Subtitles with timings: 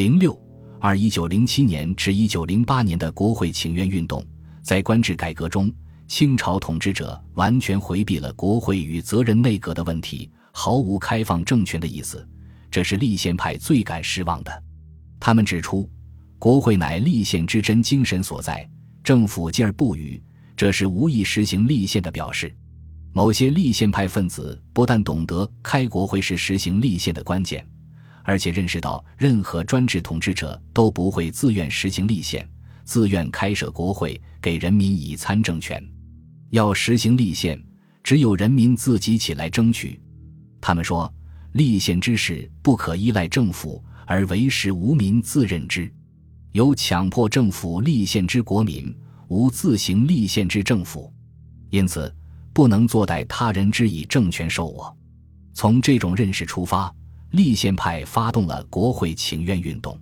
[0.00, 0.34] 零六
[0.80, 4.24] 二一九零七年至一九零八年的国会请愿运动，
[4.62, 5.70] 在官制改革中，
[6.08, 12.26] 清朝统治者完全回避了国会与责任内阁的问题，毫无开放政权的意思，
[12.70, 14.62] 这是立宪派最感失望的。
[15.20, 15.86] 他们指出，
[16.38, 18.66] 国会乃立宪之真精神所在，
[19.04, 20.18] 政府继而不语，
[20.56, 22.50] 这是无意实行立宪的表示。
[23.12, 27.62] 某些立宪派分子不但懂得开国会是实行立宪的关键。
[28.30, 32.48] 而且认识到，任何专制统治者都不会自愿实行立宪，
[32.84, 35.84] 自愿开设国会给人民以参政权。
[36.50, 37.60] 要实行立宪，
[38.04, 40.00] 只有人民自己起来争取。
[40.60, 41.12] 他们说，
[41.54, 45.92] 立宪之事不可依赖政府，而为时无民自任之。
[46.52, 51.12] 有强迫政府立宪之国民，无自行立宪之政府。
[51.70, 52.14] 因此，
[52.52, 54.96] 不能坐待他人之以政权受我。
[55.52, 56.94] 从这种认识出发。
[57.32, 59.96] 立宪派发动了国会请愿运动，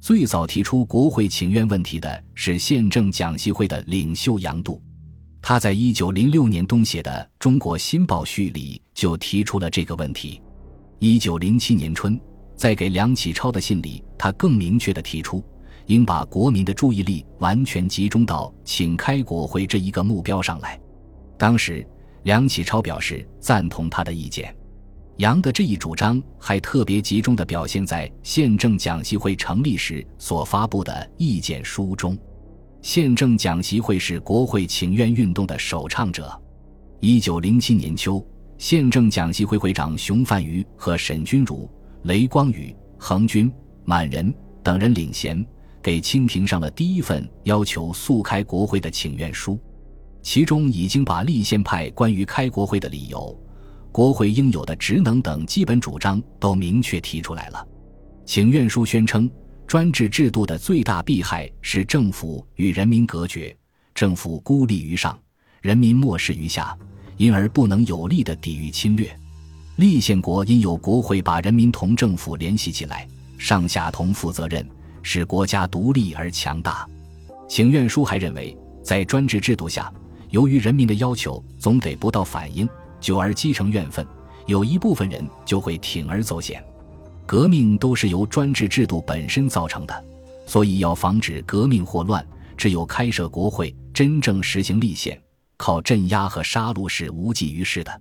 [0.00, 4.82] 最早提出国会请愿问题的是宪政讲习会的领袖杨度，
[5.40, 10.42] 他在一九零六年冬写的《中国新报序》里就提出了这个问题。
[10.98, 12.20] 一九零七年春，
[12.54, 15.42] 在给梁启超的信里，他更明确地提出，
[15.86, 20.78] 应把国民的注意力完全集中到请开国会这一个目标上来。
[21.38, 21.86] 当时，
[22.24, 24.54] 梁启超表示赞同他的意见。
[25.18, 32.16] 杨的这一主张还特别集中地表现在宪政讲习会成立时所发布的意见书中。
[32.82, 36.40] 宪政讲习会是国会请愿运动的首倡者。
[37.00, 38.24] 一九零七年秋，
[38.58, 41.68] 宪政讲习会会长熊范瑜和沈钧儒、
[42.04, 43.52] 雷光宇、恒军、
[43.84, 44.32] 满人
[44.62, 45.44] 等人领衔，
[45.82, 49.58] 给清廷上了第一份要求速开国会的请愿书，
[50.22, 53.36] 其中已经把立宪派关于开国会的理由。
[53.98, 57.66] 国会应有的职能等基本主张都明确提出来了。
[58.24, 59.28] 请愿书宣称，
[59.66, 63.52] 专制制度的最大弊害是政府与人民隔绝，
[63.96, 65.18] 政府孤立于上，
[65.62, 66.78] 人民漠视于下，
[67.16, 69.10] 因而不能有力的抵御侵略。
[69.78, 73.04] 立宪国因有国会把人民同政府联系起来，
[73.36, 74.64] 上下同负责任，
[75.02, 76.88] 使国家独立而强大。
[77.48, 79.92] 请愿书还认为，在专制制度下，
[80.30, 82.68] 由于人民的要求总得不到反应。
[83.00, 84.06] 久而积成怨愤，
[84.46, 86.62] 有一部分人就会铤而走险。
[87.26, 90.04] 革命都是由专制制度本身造成的，
[90.46, 92.26] 所以要防止革命祸乱，
[92.56, 95.20] 只有开设国会，真正实行立宪，
[95.58, 98.00] 靠镇压和杀戮是无济于事的。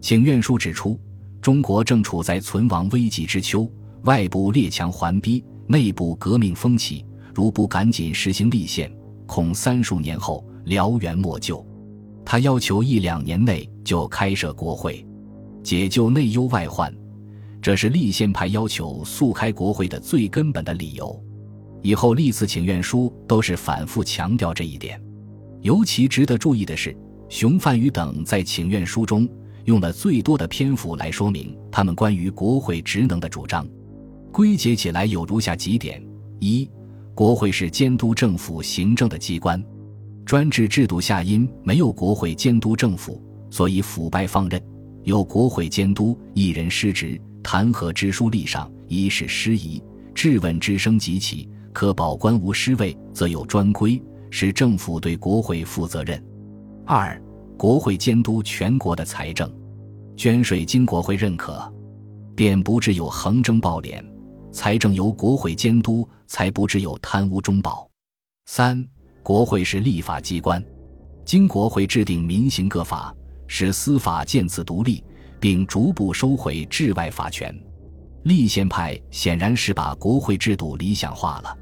[0.00, 0.98] 请愿书指出，
[1.42, 3.68] 中国正处在存亡危急之秋，
[4.04, 8.90] 外部列强环逼，内部革命风起，如不赶紧实行立宪，
[9.26, 11.66] 恐三数年后燎原莫救。
[12.30, 15.04] 他要求一两年内就开设国会，
[15.64, 16.94] 解救内忧外患，
[17.60, 21.20] 这是立宪派要求速开国会的最根本的理由。
[21.82, 25.02] 以后历次请愿书都是反复强调这一点。
[25.62, 26.96] 尤其值得注意的是，
[27.28, 29.28] 熊范宇等在请愿书中
[29.64, 33.66] 用了最多的篇幅来说明他们关于国会职能的主张，
[34.30, 36.00] 归结起来有如下几点：
[36.38, 36.70] 一、
[37.12, 39.60] 国会是监督政府行政的机关。
[40.30, 43.20] 专制制度下，因没有国会监督政府，
[43.50, 44.60] 所以腐败放任；
[45.02, 49.82] 有国会监督，一人失职，弹劾之书立上，以使失仪；
[50.14, 56.24] 质问之声即起，可保官无失位，则有专规，使政府对国会负责任。
[56.86, 57.20] 二、
[57.58, 59.52] 国会监督全国的财政，
[60.16, 61.60] 捐税经国会认可，
[62.36, 64.00] 便不致有横征暴敛；
[64.52, 67.90] 财政由国会监督，才不致有贪污中饱。
[68.46, 68.88] 三。
[69.22, 70.64] 国会是立法机关，
[71.24, 73.14] 经国会制定民刑各法，
[73.46, 75.04] 使司法渐次独立，
[75.38, 77.54] 并逐步收回治外法权。
[78.24, 81.56] 立宪派显然是把国会制度理想化了，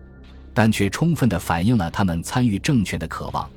[0.53, 3.49] 但却充分地反映了他们参与政权的渴望。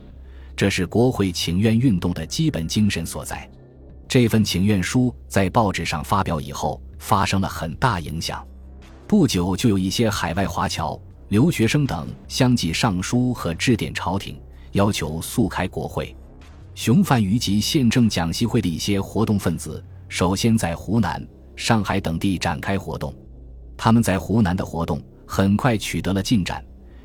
[0.55, 3.49] 这是国会请愿运动的基本精神所在。
[4.07, 8.45] 这份请愿书在报纸上发表以后，发生了很大影响。
[9.07, 10.99] 不久，就有一些海外华侨。
[11.31, 14.37] 留学生等相继上书和致电朝廷，
[14.73, 16.13] 要求速开国会。
[16.75, 21.25] 熊范于及宪政讲习会的一些活动分子，首先在湖南、
[21.55, 23.15] 上海等地展开活动。
[23.77, 26.61] 他们在湖南的活动很快取得了进展。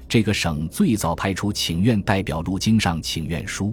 [0.08, 3.72] 这个省最早派出请愿代表入京上请愿书，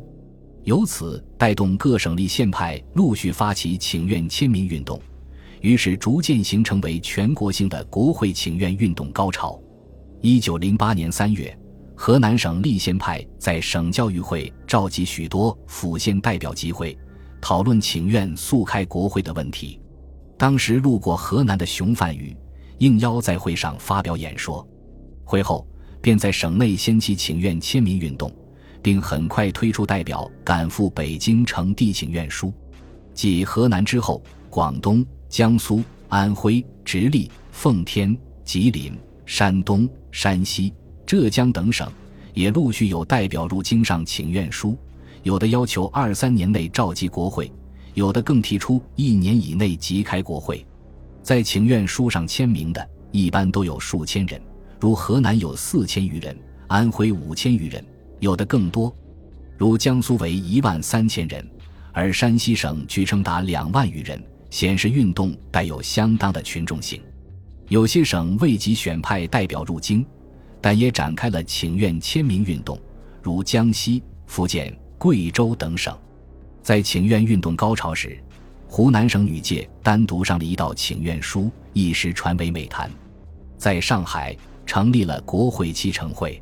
[0.66, 5.02] 由此带动各省立宪派陆续发起请愿签名运动，
[5.62, 9.60] 于是逐渐形成为全国性的国会请愿运动高潮。
[10.26, 11.54] 一九零八年三月，
[11.98, 16.98] 河南省立宪派在省教育会召集许多府县代表集会，
[17.42, 19.82] 讨论请愿速开国会的问题。
[20.38, 22.34] 当时路过河南的熊范宇
[22.78, 24.66] 应邀在会上发表演说。
[25.26, 25.68] 会后，
[26.00, 28.34] 便在省内掀起请愿签名运动，
[28.82, 32.54] 并很快推出代表赶赴北京呈递请愿书。
[33.14, 40.74] 继河南之后，广东、江苏、安徽、直隶、奉天、吉林、山东、山西、
[41.06, 41.92] 浙江等省
[42.34, 44.78] 也陆续有代表入京上请愿书，
[45.24, 47.52] 有的要求二三年内召集国会，
[47.94, 50.66] 有的更提出一年以内即开国会。
[51.22, 54.42] 在请愿书上签名的，一般都有数千人，
[54.80, 56.38] 如河南有四千余人，
[56.68, 57.84] 安徽五千余人，
[58.20, 58.94] 有的更多，
[59.58, 61.48] 如江苏为一万三千人。
[61.94, 67.00] 而山西省据称达两万余人，显示运动带有相当的群众性。
[67.74, 70.06] 有些省未及选派代表入京，
[70.62, 72.80] 但也展开了请愿签名运动，
[73.20, 75.98] 如江西、福建、贵州等省。
[76.62, 78.16] 在请愿运动高潮时，
[78.68, 82.92] 湖南省女界单独上了一道请愿书，一时传为美谈。
[83.58, 84.38] 在上海
[84.68, 86.40] 成立了国会七成会，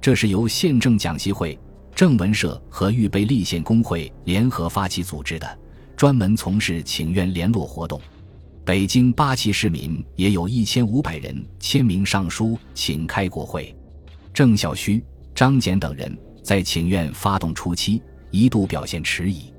[0.00, 1.58] 这是由宪政讲习会。
[1.94, 5.58] 正文社和预备立宪工会联合发起组织的，
[5.98, 8.00] 专门从事请愿联络活动。
[8.64, 13.74] 北京八旗市民也有一千五百人签名上书，请开国会。
[14.32, 15.02] 郑孝胥、
[15.34, 18.00] 张謇等人在请愿发动初期
[18.30, 19.52] 一度表现迟疑，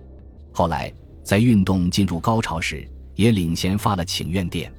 [0.54, 0.92] 后来
[1.22, 4.72] 在运动进入高潮时，也领衔发了请愿电。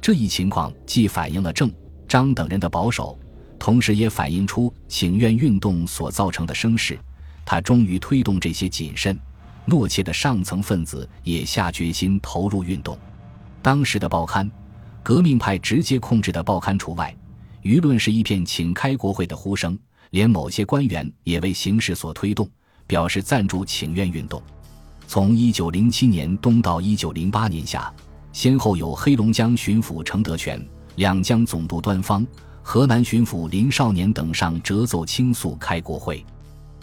[0.00, 1.72] 这一情况既反映了郑、
[2.08, 3.16] 张等人的保守。
[3.56, 6.98] 同时也反映出请愿运动所造成的声势，
[7.44, 9.16] 他终于推动这些谨慎、
[9.68, 12.98] 懦怯的上层分子也下决心投入运动。
[13.62, 14.50] 当时的报刊，
[15.02, 17.14] 革命派直接控制的报刊除外，
[17.62, 19.78] 舆论是一片请开国会的呼声，
[20.10, 22.48] 连某些官员也为形势所推动，
[22.86, 24.42] 表示赞助请愿运动。
[25.06, 27.92] 从1907年冬到1908年夏，
[28.32, 30.64] 先后有黑龙江巡抚程德全、
[30.96, 32.26] 两江总督端方。
[32.62, 36.24] 河南巡抚林少年等上折奏倾诉开国会，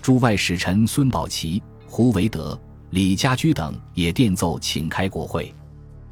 [0.01, 2.59] 驻外使臣孙宝琦、胡维德、
[2.89, 5.53] 李家驹等也电奏请开国会，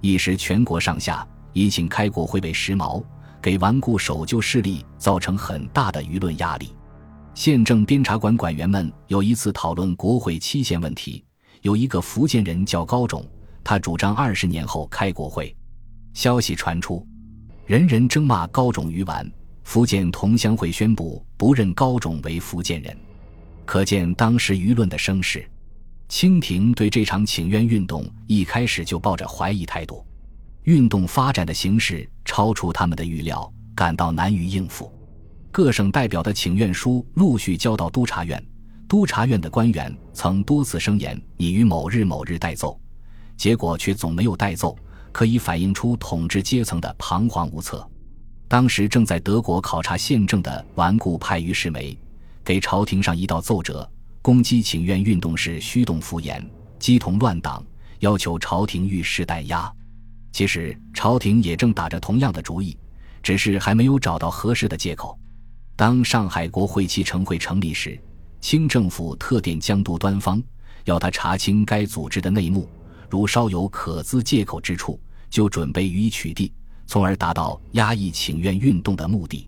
[0.05, 3.03] 一时全国上下以请开国会为时髦，
[3.41, 6.75] 给顽固守旧势力造成很大的舆论压力。
[7.33, 11.25] 县政监察馆馆员们有一次讨论国会期限问题，
[11.63, 13.27] 有一个福建人叫高种，
[13.63, 15.55] 他主张二十年后开国会。
[16.13, 17.03] 消息传出，
[17.65, 19.27] 人人争骂高种愚顽。
[19.63, 22.95] 福建同乡会宣布不认高种为福建人，
[23.65, 25.43] 可见当时舆论的声势。
[26.07, 30.05] 清廷对这场请愿运动一开始就抱着怀疑态度，
[30.63, 34.91] 运动发展的形势超出他们的预料，感到难于应付。
[35.51, 38.43] 各省代表的请愿书陆续交到督察院，
[38.87, 42.79] 督察院的官员曾多次声言已于某日某日代奏，
[43.35, 44.77] 结果却总没有代奏，
[45.11, 47.87] 可以反映出统治阶层的彷徨无策。
[48.47, 51.97] 当时正在德国考察宪政的顽固派于世梅，
[52.43, 53.89] 给朝廷上一道奏折，
[54.25, 56.43] 攻击请愿运动是虚动敷衍、
[56.79, 57.63] 鸡同乱党，
[57.99, 59.71] 要求朝廷遇事怠压。
[60.31, 62.75] 其实朝廷也正打着同样的主意，
[63.21, 65.15] 只是还没有找到合适的借口。
[65.75, 68.01] 当上海国会期成会成立时，
[68.41, 70.41] 清政府特电江都端方，
[70.85, 72.67] 要他查清该组织的内幕，
[73.11, 74.99] 如稍有可资借口之处，
[75.29, 76.51] 就准备予以取缔。
[76.87, 79.47] 从而达到压抑请愿运动的目的，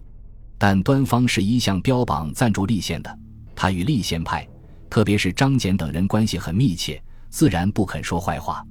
[0.55, 3.19] 但端方是一向标榜赞助立宪的，
[3.55, 4.47] 他与立宪派，
[4.89, 8.65] 特别是张謇等人关系很密切，自然不肯说坏话。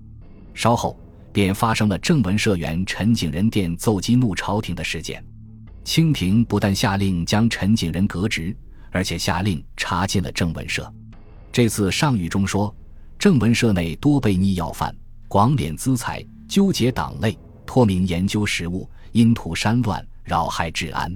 [0.54, 0.98] 稍后
[1.32, 5.24] 便发生了正文社员陈景仁殿奏激怒朝廷的事件，
[5.84, 8.56] 清廷不但下令将陈景仁革职，
[8.90, 10.90] 而且下令查禁了正文社。
[11.52, 12.74] 这次上谕中说，
[13.18, 14.94] 正文社内多被逆要犯，
[15.28, 17.38] 广敛资财，纠结党类。
[17.66, 21.14] 托名研究实务，因图山乱，扰害治安。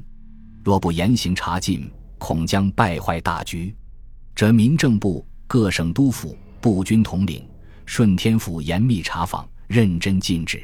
[0.64, 3.74] 若不严刑查禁，恐将败坏大局。
[4.34, 7.46] 则民政部、各省督府、步军统领、
[7.84, 10.62] 顺天府严密查访，认真禁止。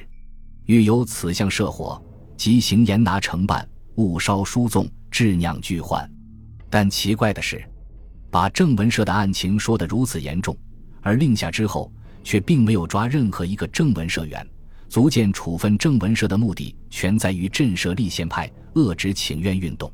[0.65, 2.03] 欲有此项设火，
[2.37, 6.11] 即行严拿惩办，勿烧书纵，致酿巨患。
[6.69, 7.65] 但奇怪的是，
[8.31, 10.57] 把正文社的案情说得如此严重，
[11.01, 11.93] 而令下之后，
[12.25, 14.47] 却并没有抓任何一个正文社员。
[14.89, 19.93] 足见处分正文社的目的全在于震慑立宪派，遏制请愿运动。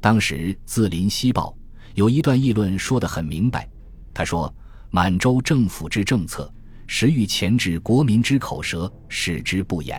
[0.00, 1.54] 当时《自林西报》
[1.94, 3.68] 有一段议论说得很明白，
[4.14, 4.52] 他说
[4.90, 6.52] ：“满洲政府之政策，
[6.86, 9.98] 实欲钳制国民之口舌，使之不言；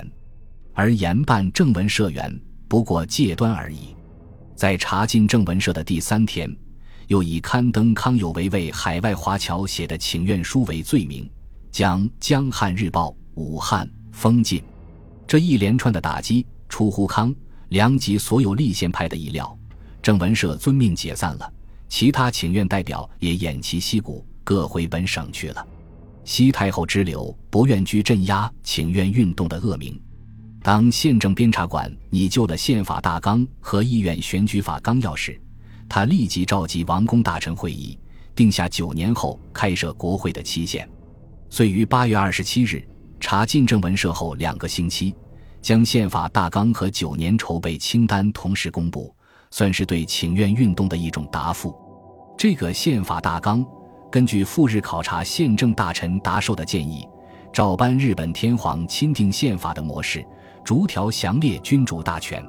[0.73, 3.95] 而严办正文社员，不过戒端而已。”
[4.55, 6.49] 在查禁正文社的第三天，
[7.07, 11.29] 又以刊登康有为为海外华侨写的请愿书为罪名，
[11.71, 13.89] 将《江汉日报》、武汉。
[14.11, 14.63] 封禁，
[15.25, 17.33] 这一连串的打击出乎康
[17.69, 19.57] 梁及所有立宪派的意料，
[20.03, 21.53] 郑文社遵命解散了，
[21.93, 25.63] 其他请愿代表也偃旗息鼓，各回本省去了。
[26.23, 30.01] 西太后之流不愿居镇压请愿运动的恶名。
[30.63, 35.39] 当宪政监察馆拟就了宪法大纲和议院选举法纲要时，
[35.87, 37.95] 他立即召集王公大臣会议，
[38.33, 40.89] 定下九年后开设国会的期限。
[41.51, 42.83] 遂于八月二十七日
[43.19, 45.13] 查进政文社后两个星期，
[45.61, 49.15] 将宪法大纲和九年筹备清单同时公布，
[49.51, 51.71] 算是对请愿运动的一种答复。
[52.37, 53.65] 这个宪法大纲
[54.11, 57.07] 根据赴日考察宪政大臣达寿的建议，
[57.51, 60.25] 照搬日本天皇钦定宪法的模式。
[60.63, 62.41] 逐条详列君主大权，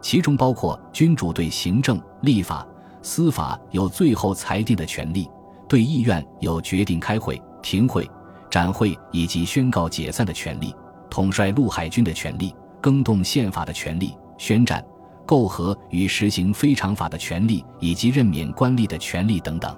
[0.00, 2.66] 其中包括君主对行政、立法、
[3.02, 5.28] 司法有最后裁定的权利，
[5.68, 8.10] 对议院有决定开会、停会、
[8.50, 10.74] 展会以及宣告解散的权利，
[11.10, 14.82] 统帅陆海军的权利，更动宪法的权利，宣战、
[15.26, 19.76] 媾和与实行非常法的权利，以及任免官吏的权利等等。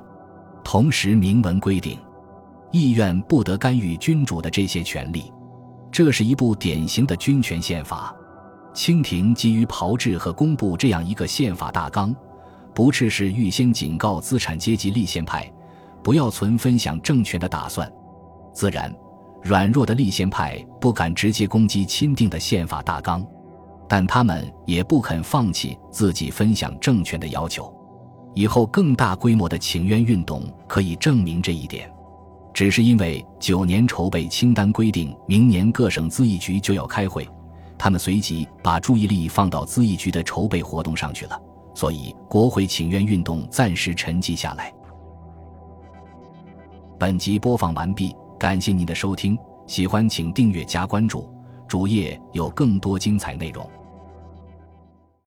[0.65, 1.99] 同时明文规定，
[2.73, 5.33] 议院不得干预君主的这些权利。
[5.93, 8.15] 这是一部典型的君权宪法。
[8.73, 12.13] 清廷急于炮制和公布这样一个宪法大纲，
[12.75, 15.49] 不啻是预先警告资产阶级立宪派，
[16.03, 17.89] 不要存分享政权的打算。
[18.53, 18.93] 自然，
[19.43, 23.25] 软弱的立宪派不敢直接攻击钦定的宪法大纲，
[23.89, 27.73] 但他们也不肯放弃自己分享政权的要求。
[28.35, 31.91] 以后更大规模的请愿运动可以证明这一点。
[32.53, 37.29] 只是因为九年筹备清单规定明年各省咨议局就要开会，
[37.77, 41.41] 他们随即把注意力放到咨议局的筹备活动上去了，
[41.75, 44.73] 所以国会请愿运动暂时沉寂下来。
[46.97, 49.37] 本集播放完毕，感谢您的收听，
[49.67, 51.29] 喜欢请订阅加关注，
[51.75, 53.69] 主页有更多精彩内容。